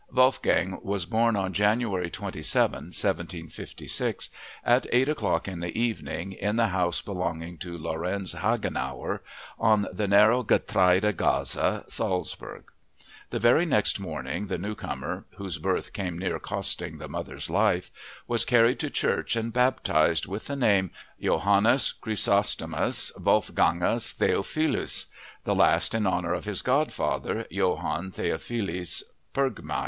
Wolfgang 0.11 0.79
was 0.81 1.05
born 1.05 1.35
on 1.35 1.53
January 1.53 2.09
27, 2.09 2.69
1756, 2.71 4.31
at 4.65 4.87
eight 4.91 5.07
o'clock 5.07 5.47
in 5.47 5.59
the 5.59 5.77
evening 5.79 6.31
in 6.33 6.55
the 6.55 6.69
house 6.69 7.03
belonging 7.03 7.59
to 7.59 7.77
Lorenz 7.77 8.33
Hagenauer, 8.33 9.19
on 9.59 9.87
the 9.93 10.07
narrow 10.07 10.41
Getreide 10.41 11.15
Gasse, 11.15 11.83
Salzburg. 11.87 12.63
The 13.29 13.37
very 13.37 13.63
next 13.63 13.99
morning 13.99 14.47
the 14.47 14.57
newcomer 14.57 15.25
(whose 15.37 15.59
birth 15.59 15.93
came 15.93 16.17
near 16.17 16.39
costing 16.39 16.97
the 16.97 17.07
mother's 17.07 17.47
life) 17.47 17.91
was 18.27 18.43
carried 18.43 18.79
to 18.79 18.89
church 18.89 19.35
and 19.35 19.53
baptized 19.53 20.25
with 20.25 20.47
the 20.47 20.55
name 20.55 20.89
Johannes 21.21 21.91
Chrysostomus 21.93 23.11
Wolfgangus 23.19 24.13
Theophilus, 24.13 25.05
the 25.43 25.53
last 25.53 25.93
in 25.93 26.07
honor 26.07 26.33
of 26.33 26.45
his 26.45 26.63
godfather, 26.63 27.45
Johann 27.51 28.09
Theophilus 28.09 29.03
Pergmayr. 29.35 29.79